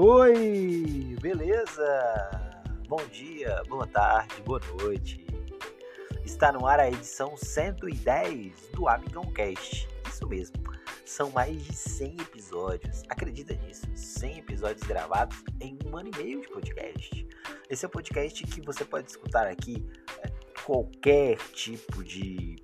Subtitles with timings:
[0.00, 2.30] Oi, beleza?
[2.88, 5.26] Bom dia, boa tarde, boa noite.
[6.24, 9.88] Está no ar a edição 110 do Amigão Cast.
[10.08, 10.54] Isso mesmo,
[11.04, 13.02] são mais de 100 episódios.
[13.08, 13.88] Acredita nisso?
[13.92, 17.28] 100 episódios gravados em um ano e meio de podcast.
[17.68, 19.84] Esse é o podcast que você pode escutar aqui
[20.22, 20.30] é,
[20.62, 22.54] qualquer tipo de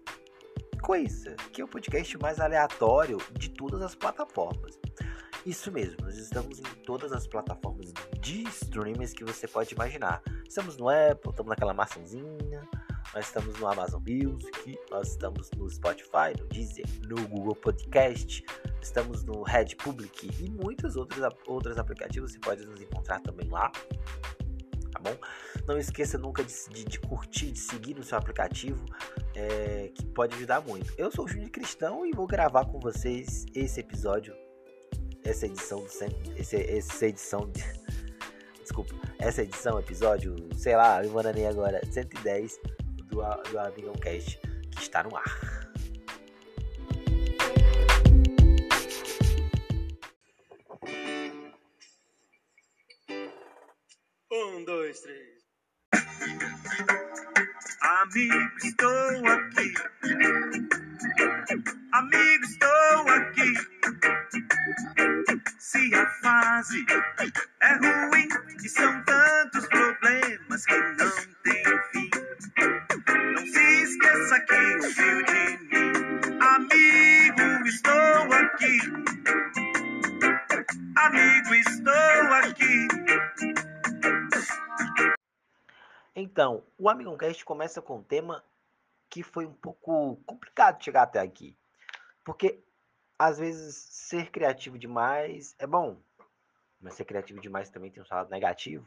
[0.81, 4.79] coisa, que é o podcast mais aleatório de todas as plataformas.
[5.47, 10.23] Isso mesmo, nós estamos em todas as plataformas de streamers que você pode imaginar.
[10.49, 12.67] Estamos no Apple, estamos naquela maçãzinha,
[13.15, 18.43] nós estamos no Amazon Music, nós estamos no Spotify, no Deezer, no Google Podcast,
[18.81, 23.71] estamos no Red Public e muitos outros, outros aplicativos você pode nos encontrar também lá.
[24.93, 25.15] Tá bom?
[25.67, 28.83] Não esqueça nunca de, de, de curtir, de seguir no seu aplicativo,
[29.35, 30.91] é, que pode ajudar muito.
[30.97, 34.35] Eu sou o Júnior Cristão e vou gravar com vocês esse episódio
[35.25, 35.89] essa edição do
[36.37, 37.65] esse, essa edição de,
[38.61, 42.61] desculpa, essa edição, episódio, sei lá, me bananei agora, 110
[43.05, 44.39] do, do Amigão Cast,
[44.71, 45.25] que está no ar.
[54.31, 55.35] Um, dois, três.
[57.81, 59.73] Amigo, estou aqui.
[61.93, 63.55] Amigo, estou aqui.
[65.67, 66.85] Se a fase
[67.63, 68.29] é ruim
[68.63, 71.11] e são tantos problemas que não
[71.43, 72.11] tem fim.
[73.33, 75.93] Não se esqueça que ouviu de mim.
[76.39, 78.79] Amigo, estou aqui.
[80.97, 82.89] Amigo, estou aqui.
[86.15, 88.45] Então, o Amigão Cast começa com um tema
[89.09, 91.57] que foi um pouco complicado chegar até aqui.
[92.23, 92.63] Porque
[93.19, 96.03] às vezes ser criativo demais é bom,
[96.81, 98.87] mas ser criativo demais também tem um saldo negativo,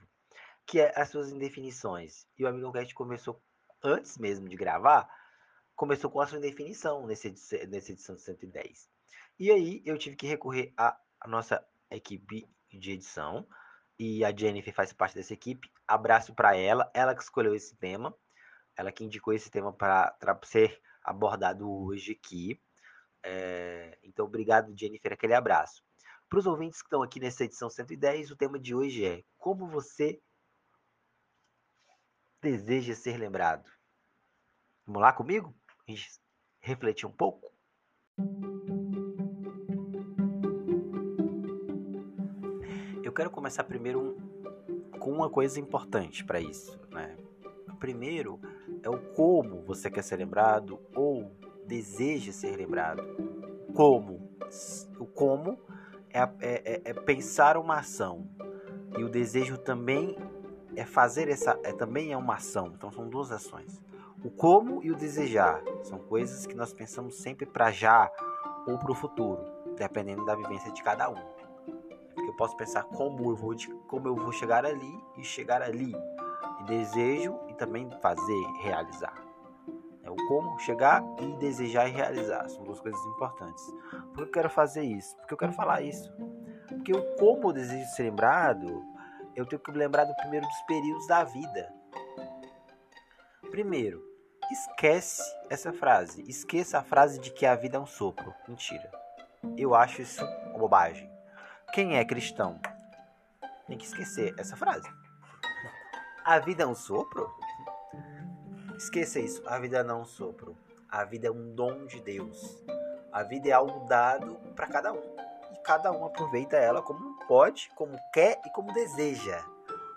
[0.65, 2.27] que é as suas indefinições.
[2.37, 3.41] E o Amigão Cast começou
[3.83, 5.09] antes mesmo de gravar,
[5.75, 8.89] começou com a sua indefinição nessa edição, nessa edição de 110.
[9.39, 13.47] E aí eu tive que recorrer à, à nossa equipe de edição,
[13.99, 15.71] e a Jennifer faz parte dessa equipe.
[15.87, 18.15] Abraço para ela, ela que escolheu esse tema,
[18.77, 22.61] ela que indicou esse tema para ser abordado hoje aqui.
[23.23, 25.83] É, então, obrigado, Jennifer, aquele abraço.
[26.29, 29.67] Para os ouvintes que estão aqui nessa edição 110, o tema de hoje é como
[29.67, 30.21] você
[32.41, 33.69] deseja ser lembrado.
[34.85, 35.55] Vamos lá comigo?
[35.87, 36.07] A gente
[36.59, 37.53] refletir um pouco?
[43.03, 44.17] Eu quero começar primeiro
[44.99, 47.17] com uma coisa importante para isso, né?
[47.79, 48.39] Primeiro
[48.83, 51.31] é o como você quer ser lembrado ou
[51.67, 53.03] deseja ser lembrado.
[53.75, 54.31] Como?
[54.99, 55.59] O como
[56.09, 58.27] é, é, é, é pensar uma ação
[58.97, 60.17] e o desejo também
[60.75, 62.71] é fazer essa é também é uma ação.
[62.75, 63.81] Então são duas ações.
[64.23, 68.11] O como e o desejar são coisas que nós pensamos sempre para já
[68.65, 69.43] ou para o futuro,
[69.75, 71.37] dependendo da vivência de cada um.
[72.15, 73.55] Porque eu posso pensar como eu vou
[73.87, 75.93] como eu vou chegar ali e chegar ali.
[76.61, 79.26] E desejo e também fazer, realizar.
[80.07, 82.47] É o como chegar e desejar e realizar.
[82.47, 83.63] São duas coisas importantes.
[84.13, 85.17] Por que eu quero fazer isso?
[85.17, 86.09] Porque eu quero falar isso.
[86.69, 88.81] Porque o como eu desejo ser lembrado,
[89.35, 91.73] eu tenho que me lembrar do primeiro dos períodos da vida.
[93.51, 94.01] Primeiro,
[94.49, 96.23] esquece essa frase.
[96.29, 98.33] Esqueça a frase de que a vida é um sopro.
[98.47, 98.89] Mentira.
[99.57, 101.11] Eu acho isso uma bobagem.
[101.73, 102.61] Quem é cristão
[103.67, 104.89] tem que esquecer essa frase.
[106.23, 107.29] A vida é um sopro?
[108.77, 109.41] Esqueça isso.
[109.47, 110.55] A vida não é um sopro.
[110.87, 112.63] A vida é um dom de Deus.
[113.11, 115.01] A vida é algo dado para cada um.
[115.51, 119.43] E cada um aproveita ela como pode, como quer e como deseja.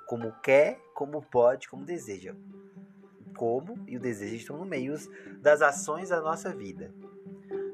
[0.07, 2.35] Como quer, como pode, como deseja.
[3.37, 4.95] Como e o desejo estão no meio
[5.43, 6.91] das ações da nossa vida.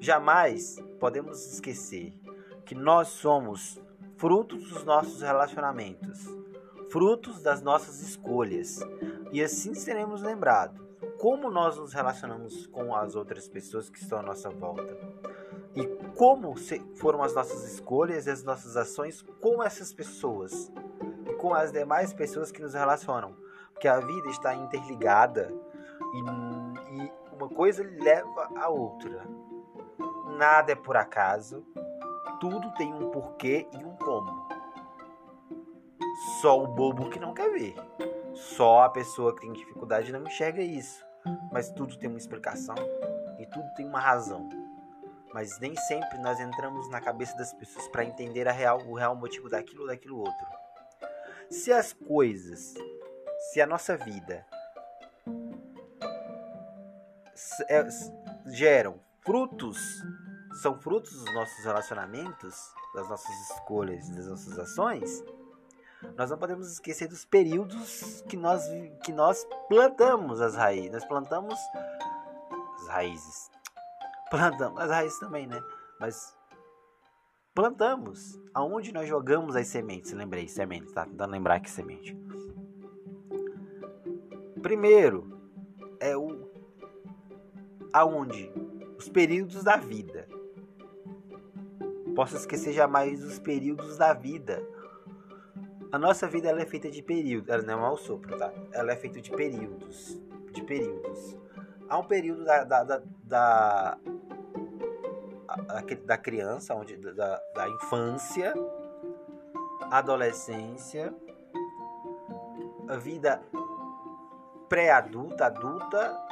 [0.00, 2.18] Jamais podemos esquecer
[2.64, 3.80] que nós somos
[4.16, 6.26] frutos dos nossos relacionamentos,
[6.90, 8.80] frutos das nossas escolhas,
[9.32, 10.85] e assim seremos lembrados
[11.26, 14.96] como nós nos relacionamos com as outras pessoas que estão à nossa volta.
[15.74, 15.84] E
[16.16, 16.54] como
[16.94, 20.72] foram as nossas escolhas e as nossas ações com essas pessoas
[21.28, 23.36] e com as demais pessoas que nos relacionam.
[23.72, 25.52] Porque a vida está interligada
[26.14, 29.26] e, e uma coisa leva a outra.
[30.38, 31.66] Nada é por acaso,
[32.38, 34.46] tudo tem um porquê e um como.
[36.40, 37.74] Só o bobo que não quer ver.
[38.32, 41.04] Só a pessoa que tem dificuldade não enxerga isso.
[41.52, 42.74] Mas tudo tem uma explicação
[43.38, 44.48] e tudo tem uma razão.
[45.32, 49.14] Mas nem sempre nós entramos na cabeça das pessoas para entender a real, o real
[49.14, 50.46] motivo daquilo ou daquilo outro.
[51.50, 52.74] Se as coisas,
[53.52, 54.46] se a nossa vida
[57.68, 57.86] é,
[58.46, 59.78] geram frutos,
[60.62, 62.56] são frutos dos nossos relacionamentos,
[62.94, 65.22] das nossas escolhas, das nossas ações,
[66.16, 68.62] nós não podemos esquecer dos períodos que nós,
[69.04, 70.92] que nós plantamos as raízes.
[70.92, 71.58] Nós plantamos
[72.80, 73.50] as raízes.
[74.30, 75.62] Plantamos as raízes também, né?
[76.00, 76.36] Mas
[77.54, 78.40] plantamos.
[78.54, 80.12] Aonde nós jogamos as sementes?
[80.12, 81.04] Lembrei, sementes, tá?
[81.06, 82.16] Tentando lembrar que semente.
[84.62, 85.36] Primeiro,
[86.00, 86.50] é o
[87.92, 88.52] aonde?
[88.98, 90.28] Os períodos da vida.
[92.14, 94.66] Posso esquecer jamais os períodos da vida.
[95.96, 98.52] A nossa vida ela é feita de períodos, ela não é mau sopro, tá?
[98.70, 100.20] Ela é feita de períodos,
[100.52, 101.38] de períodos.
[101.88, 103.98] Há um período da, da, da, da,
[106.04, 108.52] da criança, onde, da, da infância,
[109.90, 111.14] adolescência,
[112.90, 113.40] a vida
[114.68, 116.26] pré-adulta, adulta,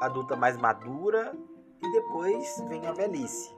[0.00, 1.36] adulta mais madura
[1.82, 3.54] e depois vem a velhice.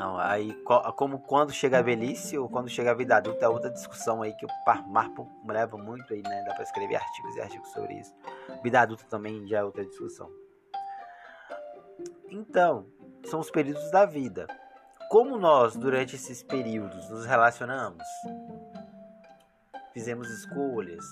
[0.00, 0.56] Não, aí
[0.96, 4.32] como quando chega a velhice ou quando chega a vida adulta é outra discussão aí
[4.32, 4.48] que o
[4.88, 6.42] Marpo leva muito aí, né?
[6.46, 8.14] Dá para escrever artigos e artigos sobre isso.
[8.62, 10.30] Vida adulta também já é outra discussão.
[12.30, 12.86] Então,
[13.26, 14.46] são os períodos da vida.
[15.10, 18.02] Como nós, durante esses períodos, nos relacionamos,
[19.92, 21.04] fizemos escolhas,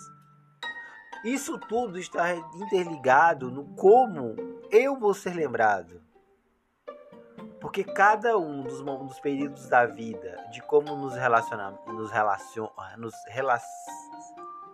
[1.23, 4.35] isso tudo está interligado no como
[4.70, 6.08] eu vou ser lembrado.
[7.61, 13.15] Porque cada um dos, dos períodos da vida, de como nos, relacionamos, nos, relacion, nos,
[13.29, 13.63] relac,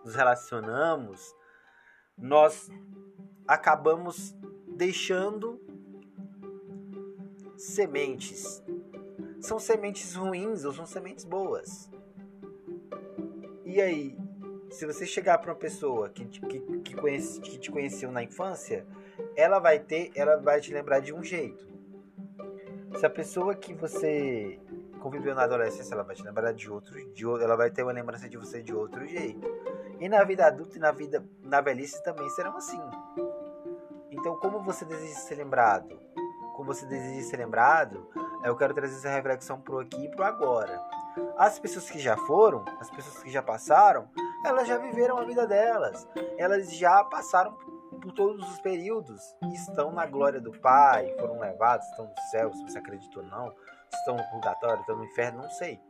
[0.05, 1.35] nos relacionamos,
[2.17, 2.69] nós
[3.49, 4.37] acabamos
[4.69, 5.61] deixando
[7.57, 8.63] sementes.
[9.41, 11.91] São sementes ruins ou são sementes boas?
[13.65, 14.17] E aí,
[14.71, 18.87] se você chegar para uma pessoa que, que, que, conhece, que te conheceu na infância,
[19.37, 21.74] ela vai ter, ela vai te lembrar de um jeito.
[22.96, 24.58] Se a pessoa que você
[25.00, 28.29] conviveu na adolescência, ela vai te lembrar de outro, de ela vai ter uma lembrança
[28.29, 29.46] de você de outro jeito.
[30.00, 32.81] E na vida adulta e na vida na velhice também serão assim.
[34.11, 35.99] Então, como você deseja ser lembrado?
[36.56, 38.08] Como você deseja ser lembrado?
[38.44, 40.81] Eu quero trazer essa reflexão pro aqui e pro agora.
[41.37, 44.08] As pessoas que já foram, as pessoas que já passaram,
[44.44, 46.06] elas já viveram a vida delas.
[46.38, 47.74] Elas já passaram por
[48.12, 49.21] todos os períodos
[49.53, 53.55] estão na glória do Pai, foram levados, estão no céu, se você acredita ou não,
[53.93, 55.81] estão no purgatório, estão no inferno, não sei.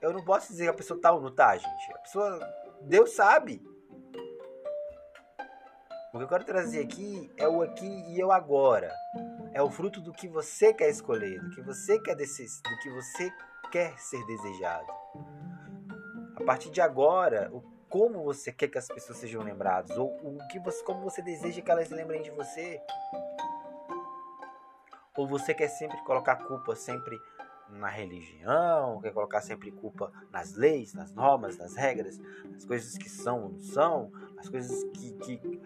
[0.00, 1.92] Eu não posso dizer que a pessoa tá ou não tá, gente.
[1.92, 2.38] A pessoa,
[2.82, 3.64] Deus sabe.
[6.12, 8.92] O que eu quero trazer aqui é o aqui e eu agora.
[9.52, 12.90] É o fruto do que você quer escolher, do que você quer desejar, do que
[12.90, 13.32] você
[13.70, 14.92] quer ser desejado.
[16.36, 20.38] A partir de agora, o como você quer que as pessoas sejam lembradas ou o
[20.48, 22.80] que você, como você deseja que elas lembrem de você.
[25.16, 27.18] Ou você quer sempre colocar culpa sempre
[27.70, 33.08] na religião, quer colocar sempre culpa nas leis, nas normas, nas regras, nas coisas que
[33.08, 35.62] são ou não são, as coisas que, que.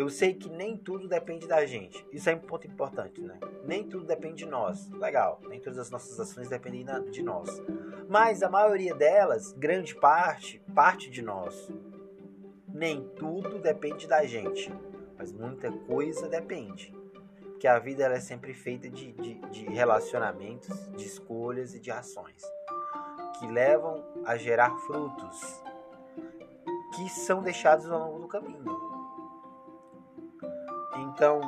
[0.00, 2.06] Eu sei que nem tudo depende da gente.
[2.10, 3.38] Isso é um ponto importante, né?
[3.66, 4.88] Nem tudo depende de nós.
[4.92, 7.62] Legal, nem todas as nossas ações dependem de nós.
[8.08, 11.70] Mas a maioria delas, grande parte, parte de nós.
[12.66, 14.72] Nem tudo depende da gente,
[15.18, 16.96] mas muita coisa depende
[17.58, 21.90] que a vida ela é sempre feita de, de, de relacionamentos, de escolhas e de
[21.90, 22.42] ações
[23.38, 25.62] que levam a gerar frutos
[26.96, 28.89] que são deixados ao longo do caminho.
[31.00, 31.40] Então,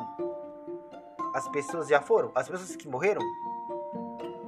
[1.34, 3.22] as pessoas já foram, as pessoas que morreram,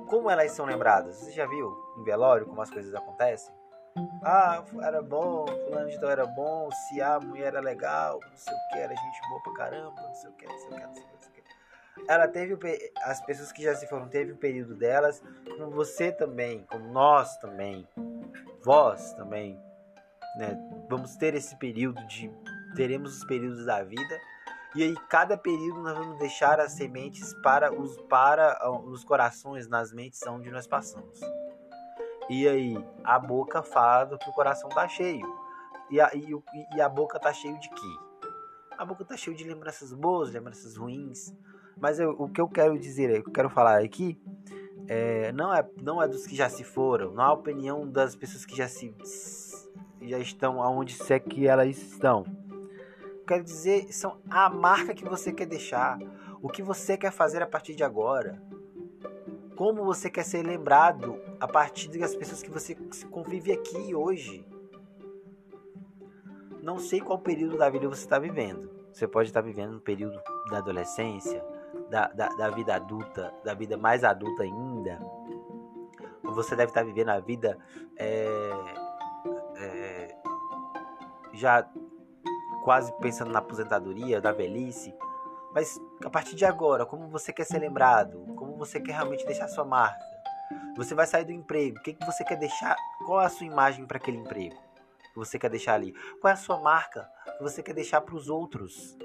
[0.07, 1.17] como elas são lembradas?
[1.17, 3.55] Você já viu em velório como as coisas acontecem?
[4.23, 8.53] Ah, era bom, fulano de tal era bom, se a mulher era legal, não sei
[8.53, 10.87] o que, era gente boa pra caramba, não sei o que, não sei o que,
[10.87, 11.25] não sei o que
[12.09, 12.59] ela teve
[13.03, 15.23] as pessoas que já se foram teve o período delas,
[15.57, 17.87] como você também, como nós também,
[18.63, 19.59] vós também,
[20.37, 20.59] né?
[20.89, 22.31] Vamos ter esse período de
[22.75, 24.21] teremos os períodos da vida
[24.75, 29.93] e aí cada período nós vamos deixar as sementes para os para os corações, nas
[29.93, 31.21] mentes onde nós passamos.
[32.29, 35.27] E aí a boca fala que o coração tá cheio.
[35.91, 36.27] E a, e,
[36.75, 37.97] e a boca tá cheio de quê?
[38.77, 41.33] A boca tá cheia de lembranças boas, lembranças ruins,
[41.79, 44.21] mas eu, o que eu quero dizer, o que eu quero falar aqui,
[44.89, 48.17] é, não, é, não é dos que já se foram, não é a opinião das
[48.17, 48.95] pessoas que já se
[50.03, 52.25] já estão aonde é que elas estão.
[53.27, 55.99] Quero dizer, são a marca que você quer deixar,
[56.43, 58.43] o que você quer fazer a partir de agora.
[59.57, 62.75] Como você quer ser lembrado a partir das pessoas que você
[63.11, 64.47] convive aqui hoje?
[66.63, 68.71] Não sei qual período da vida você está vivendo.
[68.93, 71.45] Você pode estar vivendo no período da adolescência,
[71.91, 75.01] da, da, da vida adulta, da vida mais adulta ainda.
[76.23, 77.59] Você deve estar vivendo a vida
[77.97, 78.51] é,
[79.57, 80.17] é,
[81.33, 81.69] já
[82.65, 84.97] quase pensando na aposentadoria, da velhice.
[85.53, 88.25] Mas a partir de agora, como você quer ser lembrado?
[88.35, 90.03] Como você quer realmente deixar sua marca?
[90.75, 91.79] Você vai sair do emprego.
[91.79, 92.75] O que, que você quer deixar?
[93.07, 94.57] Qual é a sua imagem para aquele emprego
[95.13, 95.93] que você quer deixar ali?
[96.21, 98.97] Qual é a sua marca que você quer deixar para os outros?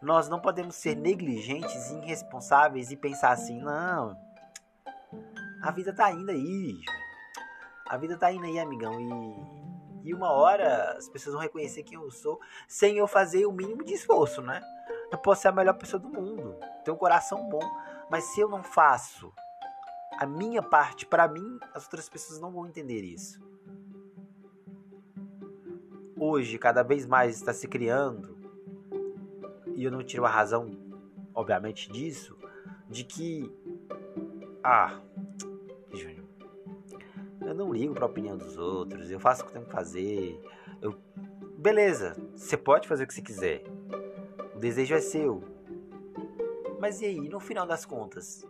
[0.00, 4.16] Nós não podemos ser negligentes e irresponsáveis e pensar assim, não.
[5.62, 6.80] A vida tá indo aí.
[7.86, 8.98] A vida tá indo aí, amigão.
[8.98, 9.59] E,
[10.04, 13.84] e uma hora as pessoas vão reconhecer quem eu sou sem eu fazer o mínimo
[13.84, 14.60] de esforço, né?
[15.10, 17.62] Eu posso ser a melhor pessoa do mundo, ter um coração bom,
[18.10, 19.32] mas se eu não faço
[20.18, 23.40] a minha parte para mim, as outras pessoas não vão entender isso.
[26.18, 28.36] Hoje, cada vez mais está se criando,
[29.74, 30.70] e eu não tiro a razão,
[31.34, 32.36] obviamente, disso,
[32.86, 33.50] de que.
[34.62, 35.00] Ah,
[37.50, 40.40] eu não ligo para a opinião dos outros, eu faço o que tenho que fazer.
[40.80, 40.94] Eu,
[41.58, 43.64] beleza, você pode fazer o que você quiser.
[44.54, 45.42] O desejo é seu.
[46.78, 48.46] Mas e aí, no final das contas?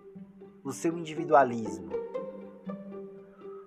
[0.63, 1.91] O seu individualismo?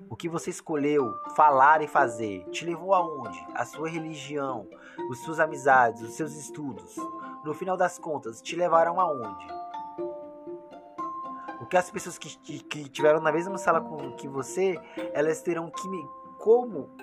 [0.08, 3.44] O que você escolheu falar e fazer te levou aonde?
[3.56, 4.68] A sua religião,
[5.12, 6.96] as suas amizades, os seus estudos.
[7.44, 9.48] No final das contas, te levaram aonde?
[11.74, 14.80] Que as pessoas que, que, que tiveram na mesma sala com que você,
[15.12, 16.08] elas terão que me.
[16.38, 16.96] Como?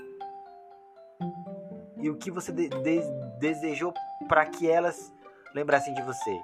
[1.97, 3.01] E o que você de, de,
[3.41, 3.93] desejou
[4.29, 5.13] para que elas
[5.57, 6.41] lembrassem de você.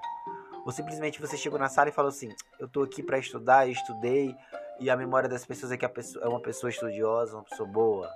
[0.64, 2.28] Ou simplesmente você chegou na sala e falou assim:
[2.58, 4.34] Eu tô aqui para estudar, estudei,
[4.80, 7.68] e a memória das pessoas é que a pessoa é uma pessoa estudiosa, uma pessoa
[7.68, 8.10] boa.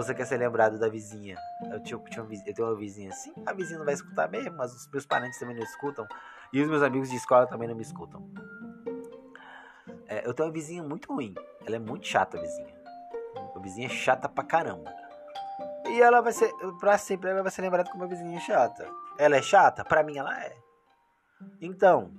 [0.00, 1.36] Você quer ser lembrado da vizinha?
[1.70, 4.56] Eu, tinha, tinha uma, eu tenho uma vizinha assim, a vizinha não vai escutar mesmo,
[4.56, 6.08] mas os meus parentes também não escutam,
[6.50, 8.26] e os meus amigos de escola também não me escutam.
[10.08, 11.34] É, eu tenho uma vizinha muito ruim,
[11.66, 12.74] ela é muito chata, a vizinha.
[13.54, 14.90] A vizinha é chata pra caramba.
[15.86, 18.88] E ela vai ser, pra sempre, ela vai ser lembrada como uma vizinha chata.
[19.18, 19.84] Ela é chata?
[19.84, 20.56] Pra mim ela é.
[21.60, 22.10] Então,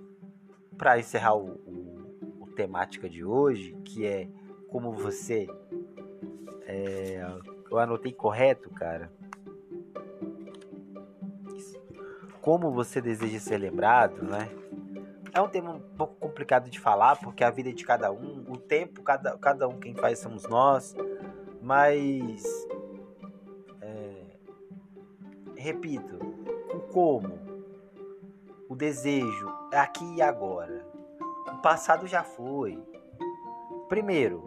[0.77, 4.29] pra encerrar o, o, o temática de hoje, que é
[4.69, 5.47] como você.
[6.67, 7.25] É,
[7.71, 9.11] eu anotei correto, cara.
[12.41, 14.49] Como você deseja ser lembrado, né?
[15.33, 18.43] É um tema um pouco complicado de falar, porque a vida é de cada um,
[18.49, 20.95] o tempo, cada, cada um quem faz somos nós.
[21.61, 22.43] Mas
[25.61, 26.17] repito,
[26.73, 27.39] o como,
[28.67, 30.83] o desejo é aqui e agora.
[31.53, 32.81] O passado já foi.
[33.87, 34.41] Primeiro,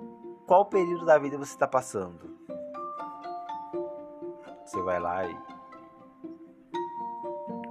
[0.45, 2.34] qual período da vida você está passando?
[4.64, 5.37] Você vai lá e.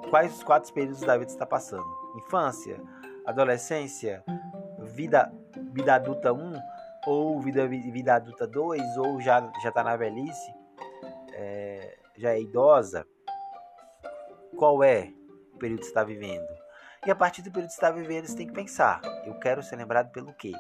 [0.10, 1.86] Quais os quatro períodos da vida você está passando?
[2.18, 2.80] Infância,
[3.26, 4.24] adolescência,
[4.80, 5.34] vida,
[5.74, 6.54] vida adulta 1,
[7.08, 10.54] ou vida, vida adulta 2, ou já, já tá na velhice,
[11.34, 13.06] é, já é idosa
[14.56, 15.12] qual é
[15.54, 16.48] o período que você está vivendo.
[17.06, 19.64] E a partir do período que você está vivendo, você tem que pensar: eu quero
[19.64, 20.54] ser lembrado pelo quê?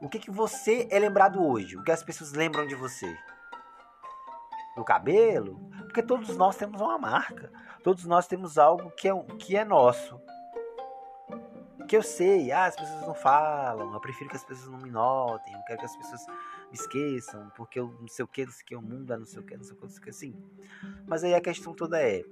[0.00, 1.76] O que, que você é lembrado hoje?
[1.76, 3.14] O que as pessoas lembram de você?
[4.78, 5.58] Do cabelo?
[5.80, 7.50] Porque todos nós temos uma marca.
[7.82, 10.20] Todos nós temos algo que é, que é nosso.
[11.88, 14.90] Que eu sei, ah, as pessoas não falam, eu prefiro que as pessoas não me
[14.90, 18.52] notem, eu quero que as pessoas me esqueçam, porque eu não sei o que, não
[18.52, 19.90] sei o que, o mundo é não sei o que, não sei o que, não
[19.90, 20.36] sei o que, assim.
[21.06, 22.22] Mas aí a questão toda é,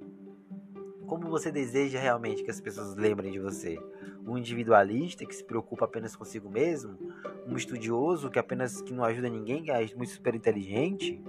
[1.06, 3.78] como você deseja realmente que as pessoas lembrem de você?
[4.26, 6.98] Um individualista que se preocupa apenas consigo mesmo?
[7.46, 11.22] Um estudioso que apenas que não ajuda ninguém, que é muito super inteligente?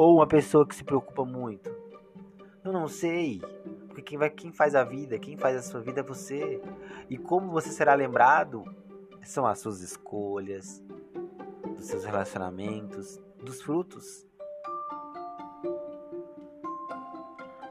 [0.00, 1.70] Ou uma pessoa que se preocupa muito?
[2.64, 3.38] Eu não sei.
[3.86, 6.58] Porque quem, vai, quem faz a vida, quem faz a sua vida é você.
[7.10, 8.64] E como você será lembrado
[9.22, 10.82] são as suas escolhas,
[11.76, 14.26] dos seus relacionamentos, dos frutos.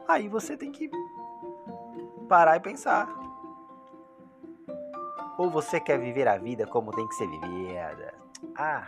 [0.07, 0.87] Aí você tem que
[2.27, 3.09] parar e pensar.
[5.35, 8.13] Ou você quer viver a vida como tem que ser vivida?
[8.55, 8.87] Ah,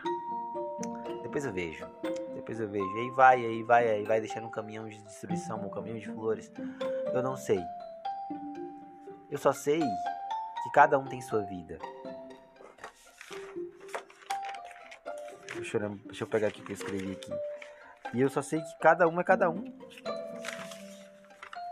[1.24, 1.88] depois eu vejo.
[2.42, 2.98] Depois eu vejo.
[2.98, 6.08] E aí vai, aí vai, aí vai deixando um caminhão de destruição, um caminhão de
[6.08, 6.52] flores.
[7.14, 7.64] Eu não sei.
[9.30, 11.78] Eu só sei que cada um tem sua vida.
[15.54, 15.78] Deixa
[16.24, 17.32] eu, pegar aqui o que eu escrevi aqui.
[18.14, 19.64] E eu só sei que cada um é cada um.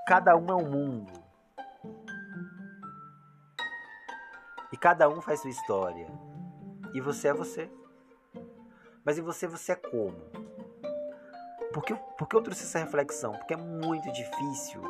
[0.07, 1.19] Cada um é um mundo.
[4.79, 6.07] cada um faz sua história.
[6.93, 7.69] E você é você.
[9.03, 10.28] Mas e você, você é como?
[11.79, 13.31] Por que, por que eu trouxe essa reflexão?
[13.31, 14.81] Porque é muito difícil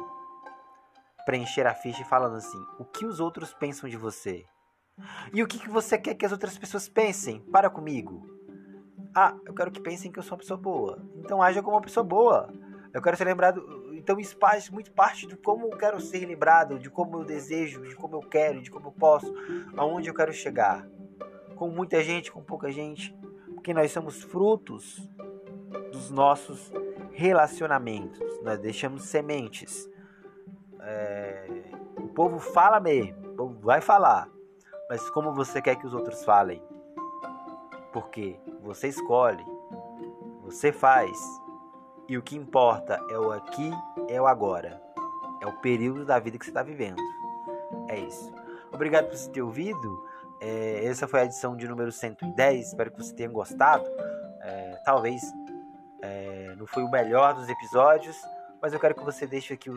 [1.23, 4.43] preencher a ficha falando assim: o que os outros pensam de você?
[5.31, 7.41] E o que, que você quer que as outras pessoas pensem?
[7.41, 8.27] Para comigo.
[9.15, 10.97] Ah, eu quero que pensem que eu sou uma pessoa boa.
[11.17, 12.51] Então haja como uma pessoa boa.
[12.91, 13.93] Eu quero ser lembrado.
[13.93, 17.87] Então isso faz muito parte de como eu quero ser lembrado, de como eu desejo,
[17.87, 19.31] de como eu quero, de como eu posso,
[19.77, 20.87] aonde eu quero chegar.
[21.55, 23.15] Com muita gente, com pouca gente.
[23.53, 25.07] Porque nós somos frutos
[25.91, 26.71] dos nossos
[27.11, 28.19] relacionamentos.
[28.43, 29.89] Nós deixamos sementes.
[30.81, 31.63] É...
[31.97, 34.29] O povo fala mesmo, o povo vai falar
[34.89, 36.61] mas como você quer que os outros falem.
[37.93, 39.45] Porque você escolhe,
[40.41, 41.15] você faz,
[42.07, 43.71] e o que importa é o aqui,
[44.07, 44.81] é o agora.
[45.41, 47.01] É o período da vida que você está vivendo.
[47.87, 48.33] É isso.
[48.73, 50.03] Obrigado por você ter ouvido.
[50.41, 52.67] É, essa foi a edição de número 110.
[52.67, 53.85] Espero que você tenha gostado.
[54.41, 55.21] É, talvez
[56.59, 58.17] não foi o melhor dos episódios,
[58.61, 59.71] mas eu quero que você deixe aqui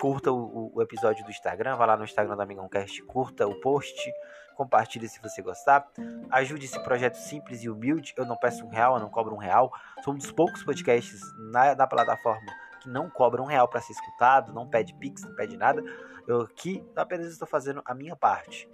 [0.00, 3.60] curta o, o, episódio do Instagram, vá lá no Instagram do Amigão Cast, curta o
[3.60, 4.12] post,
[4.56, 5.86] compartilhe se você gostar.
[6.30, 8.12] Ajude esse projeto simples e humilde.
[8.16, 9.72] Eu não peço um real, eu não cobro um real.
[10.02, 11.20] Sou um dos poucos podcasts
[11.52, 15.34] na, na plataforma que não cobra um real para ser escutado, não pede pix, não
[15.36, 15.82] pede nada.
[16.26, 18.68] Eu aqui apenas estou fazendo a minha parte.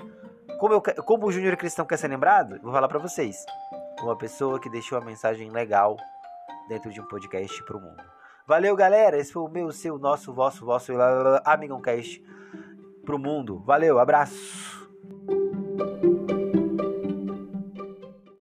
[0.59, 3.45] Como, eu, como o Júnior Cristão quer ser lembrado, vou falar para vocês.
[4.01, 5.97] Uma pessoa que deixou uma mensagem legal
[6.71, 8.01] dentro de um podcast para o mundo.
[8.47, 9.19] Valeu, galera.
[9.19, 10.93] Esse foi o meu, seu, nosso, vosso, vosso
[11.45, 12.23] Amigão Cast
[13.05, 13.59] pro mundo.
[13.67, 14.80] Valeu, abraço.